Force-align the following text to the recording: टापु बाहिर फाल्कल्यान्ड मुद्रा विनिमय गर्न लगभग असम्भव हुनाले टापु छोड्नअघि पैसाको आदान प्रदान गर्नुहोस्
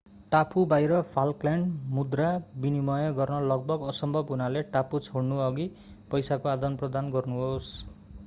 टापु 0.31 0.61
बाहिर 0.65 0.91
फाल्कल्यान्ड 1.09 1.73
मुद्रा 1.89 2.29
विनिमय 2.55 3.11
गर्न 3.19 3.41
लगभग 3.51 3.85
असम्भव 3.89 4.25
हुनाले 4.29 4.63
टापु 4.71 5.01
छोड्नअघि 5.01 5.67
पैसाको 6.11 6.49
आदान 6.49 6.77
प्रदान 6.77 7.11
गर्नुहोस् 7.11 7.69